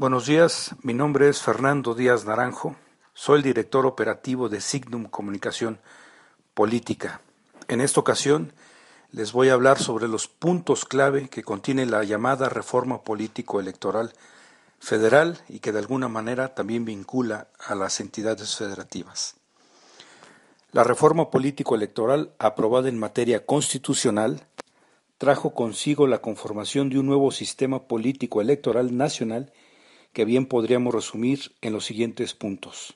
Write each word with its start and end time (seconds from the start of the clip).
Buenos 0.00 0.24
días, 0.24 0.74
mi 0.80 0.94
nombre 0.94 1.28
es 1.28 1.42
Fernando 1.42 1.94
Díaz 1.94 2.24
Naranjo, 2.24 2.74
soy 3.12 3.36
el 3.36 3.42
director 3.42 3.84
operativo 3.84 4.48
de 4.48 4.62
Signum 4.62 5.04
Comunicación 5.04 5.78
Política. 6.54 7.20
En 7.68 7.82
esta 7.82 8.00
ocasión 8.00 8.54
les 9.12 9.32
voy 9.32 9.50
a 9.50 9.52
hablar 9.52 9.78
sobre 9.78 10.08
los 10.08 10.26
puntos 10.26 10.86
clave 10.86 11.28
que 11.28 11.42
contiene 11.42 11.84
la 11.84 12.02
llamada 12.02 12.48
reforma 12.48 13.02
político-electoral 13.02 14.14
federal 14.78 15.36
y 15.50 15.58
que 15.58 15.70
de 15.70 15.80
alguna 15.80 16.08
manera 16.08 16.54
también 16.54 16.86
vincula 16.86 17.48
a 17.58 17.74
las 17.74 18.00
entidades 18.00 18.56
federativas. 18.56 19.34
La 20.72 20.82
reforma 20.82 21.30
político-electoral 21.30 22.32
aprobada 22.38 22.88
en 22.88 22.98
materia 22.98 23.44
constitucional 23.44 24.46
trajo 25.18 25.52
consigo 25.52 26.06
la 26.06 26.22
conformación 26.22 26.88
de 26.88 26.98
un 26.98 27.04
nuevo 27.04 27.32
sistema 27.32 27.80
político-electoral 27.82 28.96
nacional 28.96 29.52
que 30.12 30.24
bien 30.24 30.46
podríamos 30.46 30.94
resumir 30.94 31.52
en 31.60 31.72
los 31.72 31.84
siguientes 31.84 32.34
puntos. 32.34 32.94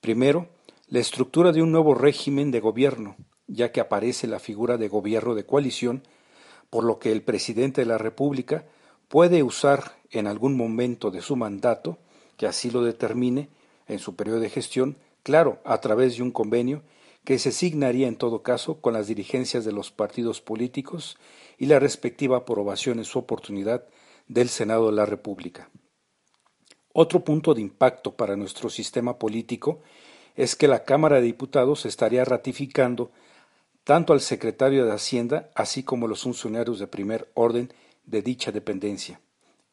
Primero, 0.00 0.48
la 0.88 0.98
estructura 0.98 1.52
de 1.52 1.62
un 1.62 1.72
nuevo 1.72 1.94
régimen 1.94 2.50
de 2.50 2.60
gobierno, 2.60 3.16
ya 3.46 3.72
que 3.72 3.80
aparece 3.80 4.26
la 4.26 4.38
figura 4.38 4.76
de 4.76 4.88
gobierno 4.88 5.34
de 5.34 5.46
coalición, 5.46 6.02
por 6.68 6.84
lo 6.84 6.98
que 6.98 7.12
el 7.12 7.22
presidente 7.22 7.82
de 7.82 7.86
la 7.86 7.98
República 7.98 8.66
puede 9.08 9.42
usar 9.42 9.98
en 10.10 10.26
algún 10.26 10.56
momento 10.56 11.10
de 11.10 11.20
su 11.20 11.36
mandato, 11.36 11.98
que 12.36 12.46
así 12.46 12.70
lo 12.70 12.82
determine 12.82 13.48
en 13.86 13.98
su 13.98 14.14
periodo 14.16 14.40
de 14.40 14.50
gestión, 14.50 14.96
claro, 15.22 15.60
a 15.64 15.80
través 15.80 16.16
de 16.16 16.22
un 16.22 16.30
convenio 16.30 16.82
que 17.24 17.38
se 17.38 17.52
signaría 17.52 18.08
en 18.08 18.16
todo 18.16 18.42
caso 18.42 18.80
con 18.80 18.94
las 18.94 19.06
dirigencias 19.06 19.64
de 19.64 19.72
los 19.72 19.90
partidos 19.90 20.40
políticos 20.40 21.18
y 21.58 21.66
la 21.66 21.78
respectiva 21.78 22.38
aprobación 22.38 22.98
en 22.98 23.04
su 23.04 23.18
oportunidad 23.18 23.84
del 24.28 24.48
Senado 24.48 24.86
de 24.86 24.92
la 24.96 25.06
República. 25.06 25.68
Otro 27.02 27.24
punto 27.24 27.54
de 27.54 27.62
impacto 27.62 28.12
para 28.12 28.36
nuestro 28.36 28.68
sistema 28.68 29.18
político 29.18 29.80
es 30.36 30.54
que 30.54 30.68
la 30.68 30.84
Cámara 30.84 31.16
de 31.16 31.22
Diputados 31.22 31.86
estaría 31.86 32.26
ratificando 32.26 33.10
tanto 33.84 34.12
al 34.12 34.20
secretario 34.20 34.84
de 34.84 34.92
Hacienda 34.92 35.48
así 35.54 35.82
como 35.82 36.08
los 36.08 36.24
funcionarios 36.24 36.78
de 36.78 36.88
primer 36.88 37.30
orden 37.32 37.72
de 38.04 38.20
dicha 38.20 38.52
dependencia, 38.52 39.18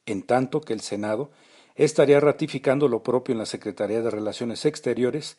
en 0.06 0.24
tanto 0.24 0.62
que 0.62 0.72
el 0.72 0.80
Senado 0.80 1.30
estaría 1.76 2.22
ratificando 2.22 2.88
lo 2.88 3.04
propio 3.04 3.34
en 3.34 3.40
la 3.40 3.46
Secretaría 3.46 4.02
de 4.02 4.10
Relaciones 4.10 4.64
Exteriores, 4.64 5.36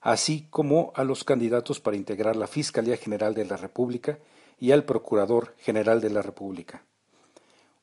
así 0.00 0.46
como 0.48 0.90
a 0.94 1.04
los 1.04 1.22
candidatos 1.22 1.80
para 1.80 1.98
integrar 1.98 2.36
la 2.36 2.46
Fiscalía 2.46 2.96
General 2.96 3.34
de 3.34 3.44
la 3.44 3.58
República 3.58 4.18
y 4.58 4.70
al 4.70 4.84
Procurador 4.84 5.54
General 5.58 6.00
de 6.00 6.08
la 6.08 6.22
República. 6.22 6.82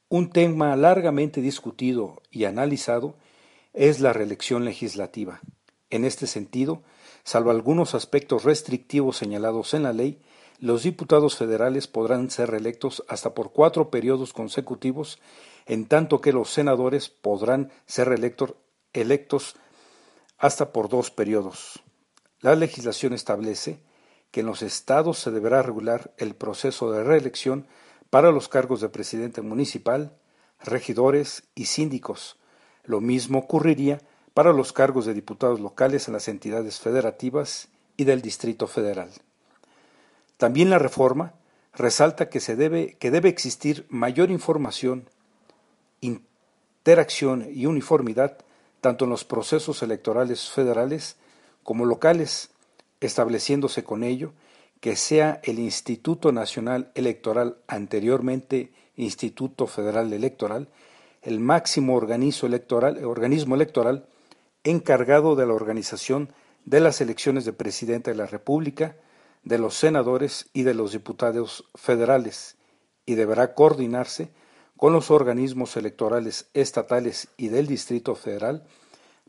Un 0.09 0.31
tema 0.31 0.75
largamente 0.75 1.39
discutido 1.39 2.19
y 2.31 2.45
analizado 2.45 3.13
es 3.73 3.99
la 3.99 4.13
reelección 4.13 4.65
legislativa. 4.65 5.41
En 5.89 6.05
este 6.05 6.27
sentido, 6.27 6.83
salvo 7.23 7.51
algunos 7.51 7.95
aspectos 7.95 8.43
restrictivos 8.43 9.17
señalados 9.17 9.73
en 9.73 9.83
la 9.83 9.93
ley, 9.93 10.21
los 10.59 10.83
diputados 10.83 11.35
federales 11.35 11.87
podrán 11.87 12.29
ser 12.29 12.51
reelectos 12.51 13.03
hasta 13.07 13.33
por 13.33 13.51
cuatro 13.51 13.89
periodos 13.89 14.31
consecutivos, 14.31 15.19
en 15.65 15.87
tanto 15.87 16.21
que 16.21 16.31
los 16.31 16.49
senadores 16.49 17.09
podrán 17.09 17.71
ser 17.85 18.07
electos 18.93 19.55
hasta 20.37 20.71
por 20.71 20.89
dos 20.89 21.11
periodos. 21.11 21.81
La 22.39 22.55
legislación 22.55 23.13
establece 23.13 23.79
que 24.31 24.39
en 24.41 24.45
los 24.45 24.61
estados 24.61 25.19
se 25.19 25.31
deberá 25.31 25.61
regular 25.61 26.13
el 26.17 26.35
proceso 26.35 26.91
de 26.91 27.03
reelección 27.03 27.67
para 28.09 28.31
los 28.31 28.49
cargos 28.49 28.81
de 28.81 28.89
presidente 28.89 29.41
municipal, 29.41 30.17
regidores 30.59 31.43
y 31.55 31.65
síndicos, 31.65 32.37
lo 32.83 33.01
mismo 33.01 33.39
ocurriría 33.39 34.01
para 34.33 34.53
los 34.53 34.73
cargos 34.73 35.05
de 35.05 35.13
diputados 35.13 35.59
locales 35.59 36.07
en 36.07 36.13
las 36.13 36.27
entidades 36.27 36.79
federativas 36.79 37.67
y 37.97 38.05
del 38.05 38.21
Distrito 38.21 38.67
Federal. 38.67 39.09
También 40.37 40.69
la 40.69 40.79
reforma 40.79 41.33
resalta 41.73 42.29
que, 42.29 42.39
se 42.39 42.55
debe, 42.55 42.97
que 42.99 43.11
debe 43.11 43.29
existir 43.29 43.85
mayor 43.89 44.31
información, 44.31 45.09
interacción 46.01 47.47
y 47.53 47.65
uniformidad 47.65 48.37
tanto 48.81 49.05
en 49.05 49.11
los 49.11 49.23
procesos 49.23 49.81
electorales 49.81 50.49
federales 50.49 51.15
como 51.63 51.85
locales, 51.85 52.49
estableciéndose 52.99 53.83
con 53.83 54.03
ello 54.03 54.33
que 54.81 54.97
sea 54.97 55.39
el 55.43 55.59
Instituto 55.59 56.33
Nacional 56.33 56.91
Electoral, 56.93 57.55
anteriormente 57.67 58.73
Instituto 58.97 59.65
Federal 59.65 60.11
Electoral, 60.11 60.67
el 61.23 61.39
máximo 61.39 61.95
organismo 61.95 62.47
electoral, 62.47 63.03
organismo 63.05 63.55
electoral 63.55 64.07
encargado 64.63 65.35
de 65.35 65.45
la 65.45 65.53
organización 65.53 66.31
de 66.65 66.79
las 66.79 67.01
elecciones 67.01 67.45
de 67.45 67.53
presidente 67.53 68.11
de 68.11 68.17
la 68.17 68.25
República, 68.25 68.95
de 69.43 69.57
los 69.57 69.75
senadores 69.75 70.49
y 70.53 70.63
de 70.63 70.73
los 70.73 70.91
diputados 70.91 71.65
federales, 71.75 72.57
y 73.05 73.15
deberá 73.15 73.53
coordinarse 73.53 74.31
con 74.77 74.93
los 74.93 75.11
organismos 75.11 75.75
electorales 75.77 76.49
estatales 76.53 77.29
y 77.37 77.49
del 77.49 77.67
Distrito 77.67 78.15
Federal 78.15 78.65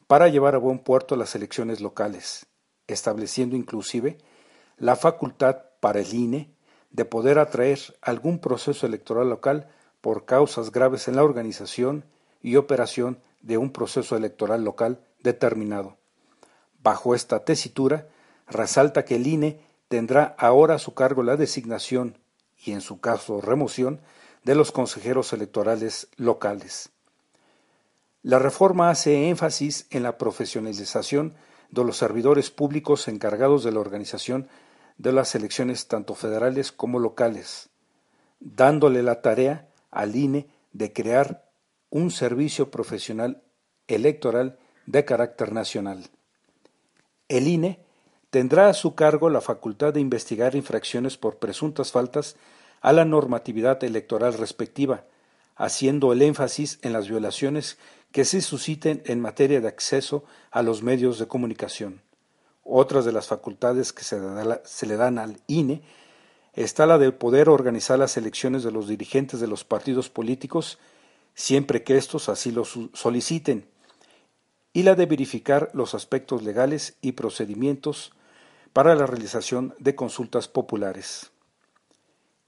para 0.06 0.28
llevar 0.28 0.54
a 0.54 0.58
buen 0.58 0.78
puerto 0.78 1.16
las 1.16 1.34
elecciones 1.34 1.80
locales, 1.80 2.46
estableciendo 2.86 3.56
inclusive 3.56 4.18
la 4.76 4.96
facultad 4.96 5.62
para 5.80 6.00
el 6.00 6.12
INE 6.12 6.54
de 6.90 7.04
poder 7.04 7.38
atraer 7.38 7.78
algún 8.02 8.38
proceso 8.38 8.86
electoral 8.86 9.28
local 9.28 9.68
por 10.04 10.26
causas 10.26 10.70
graves 10.70 11.08
en 11.08 11.16
la 11.16 11.24
organización 11.24 12.04
y 12.42 12.56
operación 12.56 13.22
de 13.40 13.56
un 13.56 13.70
proceso 13.72 14.18
electoral 14.18 14.62
local 14.62 15.00
determinado. 15.22 15.96
Bajo 16.82 17.14
esta 17.14 17.46
tesitura, 17.46 18.06
resalta 18.46 19.06
que 19.06 19.16
el 19.16 19.26
INE 19.26 19.60
tendrá 19.88 20.34
ahora 20.36 20.74
a 20.74 20.78
su 20.78 20.92
cargo 20.92 21.22
la 21.22 21.38
designación 21.38 22.18
y, 22.66 22.72
en 22.72 22.82
su 22.82 23.00
caso, 23.00 23.40
remoción 23.40 24.02
de 24.42 24.54
los 24.54 24.72
consejeros 24.72 25.32
electorales 25.32 26.08
locales. 26.18 26.90
La 28.22 28.38
reforma 28.38 28.90
hace 28.90 29.30
énfasis 29.30 29.86
en 29.88 30.02
la 30.02 30.18
profesionalización 30.18 31.32
de 31.70 31.82
los 31.82 31.96
servidores 31.96 32.50
públicos 32.50 33.08
encargados 33.08 33.64
de 33.64 33.72
la 33.72 33.80
organización 33.80 34.48
de 34.98 35.12
las 35.12 35.34
elecciones 35.34 35.88
tanto 35.88 36.14
federales 36.14 36.72
como 36.72 36.98
locales, 36.98 37.70
dándole 38.38 39.02
la 39.02 39.22
tarea 39.22 39.66
al 39.94 40.14
INE 40.16 40.48
de 40.72 40.92
crear 40.92 41.48
un 41.90 42.10
servicio 42.10 42.70
profesional 42.70 43.42
electoral 43.86 44.58
de 44.86 45.04
carácter 45.04 45.52
nacional. 45.52 46.10
El 47.28 47.48
INE 47.48 47.80
tendrá 48.30 48.68
a 48.68 48.74
su 48.74 48.94
cargo 48.94 49.30
la 49.30 49.40
facultad 49.40 49.94
de 49.94 50.00
investigar 50.00 50.56
infracciones 50.56 51.16
por 51.16 51.38
presuntas 51.38 51.92
faltas 51.92 52.36
a 52.80 52.92
la 52.92 53.04
normatividad 53.04 53.82
electoral 53.84 54.34
respectiva, 54.34 55.04
haciendo 55.56 56.12
el 56.12 56.20
énfasis 56.20 56.78
en 56.82 56.92
las 56.92 57.08
violaciones 57.08 57.78
que 58.10 58.24
se 58.24 58.40
susciten 58.40 59.02
en 59.06 59.20
materia 59.20 59.60
de 59.60 59.68
acceso 59.68 60.24
a 60.50 60.62
los 60.62 60.82
medios 60.82 61.18
de 61.18 61.26
comunicación. 61.26 62.02
Otras 62.62 63.04
de 63.04 63.12
las 63.12 63.26
facultades 63.26 63.92
que 63.92 64.04
se, 64.04 64.18
le 64.86 64.96
dan 64.96 65.18
al 65.18 65.38
INE 65.46 65.82
está 66.56 66.86
la 66.86 66.98
de 66.98 67.12
poder 67.12 67.48
organizar 67.48 67.98
las 67.98 68.16
elecciones 68.16 68.62
de 68.62 68.70
los 68.70 68.88
dirigentes 68.88 69.40
de 69.40 69.46
los 69.46 69.64
partidos 69.64 70.08
políticos 70.08 70.78
siempre 71.34 71.82
que 71.82 71.96
éstos 71.96 72.28
así 72.28 72.52
lo 72.52 72.64
soliciten, 72.64 73.66
y 74.72 74.82
la 74.82 74.94
de 74.94 75.06
verificar 75.06 75.70
los 75.72 75.94
aspectos 75.94 76.42
legales 76.42 76.96
y 77.00 77.12
procedimientos 77.12 78.12
para 78.72 78.94
la 78.94 79.06
realización 79.06 79.74
de 79.78 79.94
consultas 79.94 80.48
populares. 80.48 81.30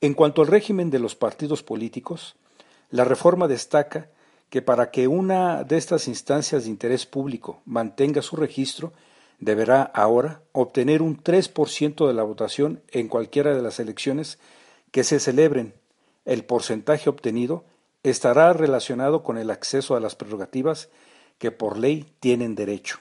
En 0.01 0.15
cuanto 0.15 0.43
al 0.43 0.49
régimen 0.49 0.91
de 0.91 0.99
los 0.99 1.15
partidos 1.15 1.63
políticos, 1.63 2.37
la 2.91 3.05
reforma 3.05 3.49
destaca 3.49 4.11
que 4.51 4.63
para 4.63 4.91
que 4.91 5.09
una 5.09 5.65
de 5.65 5.77
estas 5.77 6.09
instancias 6.09 6.65
de 6.65 6.71
interés 6.71 7.07
público 7.07 7.63
mantenga 7.65 8.23
su 8.23 8.37
registro, 8.37 8.93
deberá 9.39 9.83
ahora 9.83 10.43
obtener 10.53 11.03
un 11.03 11.23
3% 11.23 12.07
de 12.07 12.15
la 12.15 12.23
votación 12.23 12.83
en 12.91 13.09
cualquiera 13.09 13.55
de 13.55 13.63
las 13.63 13.81
elecciones 13.81 14.39
que 14.91 15.05
se 15.05 15.21
celebren, 15.21 15.75
el 16.25 16.45
porcentaje 16.45 17.09
obtenido 17.09 17.65
estará 18.03 18.53
relacionado 18.53 19.23
con 19.23 19.39
el 19.39 19.51
acceso 19.51 19.97
a 19.97 20.01
las 20.01 20.15
prerrogativas 20.15 20.89
que 21.39 21.51
por 21.51 21.79
ley 21.79 22.13
tienen 22.21 22.55
derecho. 22.55 22.99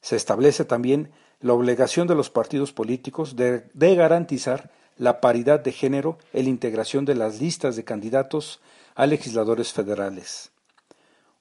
Se 0.00 0.16
establece 0.16 0.64
también 0.64 1.10
la 1.40 1.54
obligación 1.54 2.06
de 2.06 2.14
los 2.14 2.30
partidos 2.30 2.72
políticos 2.72 3.36
de, 3.36 3.64
garantizar 3.74 4.70
la 4.96 5.20
paridad 5.20 5.60
de 5.60 5.72
género 5.72 6.18
en 6.32 6.44
la 6.44 6.50
integración 6.50 7.04
de 7.04 7.14
las 7.14 7.40
listas 7.40 7.76
de 7.76 7.84
candidatos 7.84 8.60
a 8.94 9.06
legisladores 9.06 9.72
federales. 9.72 10.52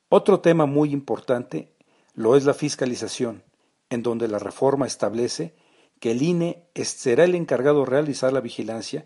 Otro 0.09 0.39
tema 0.39 0.65
muy 0.65 0.91
importante 0.91 1.71
lo 2.13 2.35
es 2.35 2.45
la 2.45 2.53
fiscalización, 2.53 3.43
en 3.91 4.01
donde 4.01 4.27
la 4.27 4.39
reforma 4.39 4.87
establece 4.87 5.53
que 5.99 6.11
el 6.11 6.23
INE 6.23 6.63
será 6.83 7.25
el 7.25 7.35
encargado 7.35 7.81
de 7.81 7.91
realizar 7.91 8.33
la 8.33 8.41
vigilancia 8.41 9.05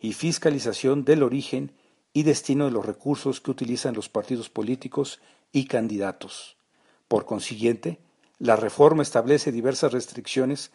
y 0.00 0.12
fiscalización 0.12 1.04
del 1.04 1.22
origen 1.22 1.72
y 2.12 2.24
destino 2.24 2.66
de 2.66 2.72
los 2.72 2.84
recursos 2.84 3.40
que 3.40 3.52
utilizan 3.52 3.94
los 3.94 4.10
partidos 4.10 4.50
políticos 4.50 5.20
y 5.52 5.66
candidatos. 5.66 6.56
Por 7.08 7.24
consiguiente, 7.24 8.00
la 8.38 8.56
reforma 8.56 9.02
establece 9.02 9.52
diversas 9.52 9.92
restricciones 9.92 10.72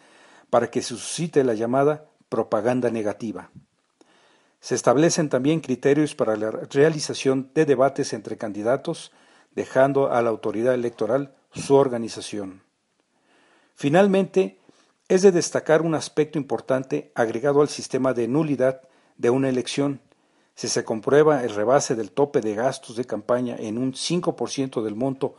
para 0.50 0.72
que 0.72 0.82
se 0.82 0.96
suscite 0.96 1.44
la 1.44 1.54
llamada 1.54 2.10
propaganda 2.30 2.90
negativa. 2.90 3.52
Se 4.62 4.76
establecen 4.76 5.28
también 5.28 5.60
criterios 5.60 6.16
para 6.16 6.38
la 6.38 6.52
realización 6.52 7.52
de 7.54 7.66
debates 7.66 8.14
entre 8.14 8.38
candidatos, 8.38 9.12
dejando 9.54 10.12
a 10.12 10.22
la 10.22 10.30
autoridad 10.30 10.74
electoral 10.74 11.36
su 11.54 11.76
organización. 11.76 12.62
Finalmente, 13.76 14.60
es 15.08 15.22
de 15.22 15.32
destacar 15.32 15.82
un 15.82 15.96
aspecto 15.96 16.38
importante 16.38 17.12
agregado 17.16 17.62
al 17.62 17.70
sistema 17.70 18.14
de 18.14 18.28
nulidad 18.28 18.82
de 19.18 19.30
una 19.30 19.50
elección. 19.50 20.02
Si 20.56 20.68
se 20.68 20.84
comprueba 20.84 21.44
el 21.44 21.54
rebase 21.54 21.96
del 21.96 22.12
tope 22.12 22.42
de 22.42 22.56
gastos 22.56 22.96
de 22.96 23.06
campaña 23.06 23.56
en 23.58 23.78
un 23.78 23.94
5% 23.94 24.82
del 24.82 24.96
monto 24.96 25.36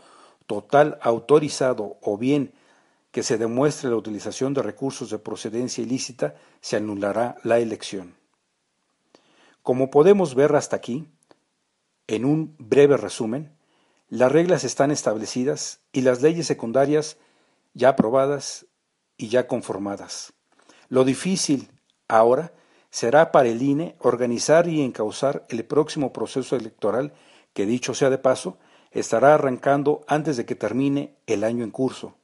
total 0.46 0.98
autorizado 1.00 1.96
o 2.02 2.18
bien 2.18 2.52
que 3.12 3.22
se 3.22 3.38
demuestre 3.38 3.90
la 3.90 3.96
utilización 3.96 4.54
de 4.54 4.62
recursos 4.62 5.10
de 5.10 5.18
procedencia 5.18 5.82
ilícita, 5.82 6.34
se 6.60 6.76
anulará 6.76 7.36
la 7.42 7.58
elección. 7.58 8.14
Como 9.62 9.90
podemos 9.90 10.34
ver 10.34 10.54
hasta 10.56 10.76
aquí, 10.76 11.06
en 12.08 12.24
un 12.24 12.56
breve 12.58 12.96
resumen, 12.96 13.52
las 14.08 14.32
reglas 14.32 14.64
están 14.64 14.90
establecidas 14.90 15.80
y 15.92 16.00
las 16.00 16.20
leyes 16.20 16.46
secundarias 16.46 17.16
ya 17.74 17.90
aprobadas 17.90 18.66
y 19.16 19.28
ya 19.28 19.46
conformadas. 19.46 20.32
Lo 20.88 21.04
difícil 21.04 21.70
ahora 22.08 22.52
será 22.90 23.32
para 23.32 23.48
el 23.48 23.62
INE 23.62 23.96
organizar 24.00 24.68
y 24.68 24.82
encauzar 24.82 25.46
el 25.48 25.64
próximo 25.64 26.12
proceso 26.12 26.56
electoral 26.56 27.12
que, 27.54 27.66
dicho 27.66 27.94
sea 27.94 28.10
de 28.10 28.18
paso, 28.18 28.58
estará 28.90 29.34
arrancando 29.34 30.02
antes 30.06 30.36
de 30.36 30.44
que 30.44 30.54
termine 30.54 31.16
el 31.26 31.44
año 31.44 31.64
en 31.64 31.70
curso. 31.70 32.14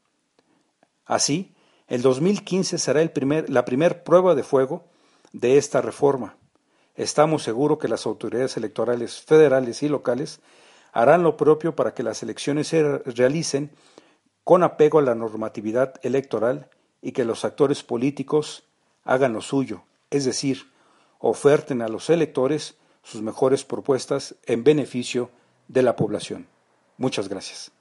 Así, 1.07 1.55
el 1.87 2.03
2015 2.03 2.77
será 2.77 3.01
el 3.01 3.11
primer, 3.11 3.49
la 3.49 3.65
primera 3.65 4.05
prueba 4.05 4.35
de 4.35 4.43
fuego 4.43 4.85
de 5.33 5.57
esta 5.57 5.81
reforma. 5.81 6.37
Estamos 6.95 7.43
seguros 7.43 7.79
que 7.79 7.89
las 7.89 8.05
autoridades 8.05 8.57
electorales 8.57 9.23
federales 9.23 9.83
y 9.83 9.89
locales 9.89 10.41
harán 10.93 11.23
lo 11.23 11.37
propio 11.37 11.75
para 11.75 11.95
que 11.95 12.03
las 12.03 12.23
elecciones 12.23 12.69
se 12.69 12.99
realicen 12.99 13.71
con 14.49 14.63
apego 14.63 14.99
a 14.99 15.03
la 15.03 15.15
normatividad 15.15 15.97
electoral 16.01 16.71
y 17.03 17.13
que 17.13 17.27
los 17.27 17.45
actores 17.45 17.83
políticos 17.83 18.65
hagan 19.05 19.35
lo 19.35 19.43
suyo, 19.43 19.83
es 20.09 20.25
decir, 20.25 20.71
oferten 21.19 21.83
a 21.83 21.89
los 21.89 22.09
electores 22.09 22.79
sus 23.03 23.21
mejores 23.21 23.65
propuestas 23.65 24.37
en 24.47 24.65
beneficio 24.65 25.29
de 25.69 25.83
la 25.83 25.97
población. 25.97 26.47
Muchas 26.97 27.29
gracias. 27.29 27.73